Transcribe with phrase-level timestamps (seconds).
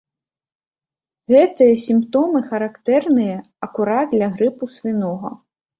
[1.33, 3.37] Гэтыя сімптомы характэрныя
[3.69, 5.29] акурат для грыпу свінога.